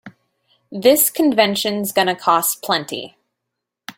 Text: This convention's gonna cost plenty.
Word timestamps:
This 0.71 1.11
convention's 1.11 1.91
gonna 1.91 2.15
cost 2.15 2.63
plenty. 2.63 3.17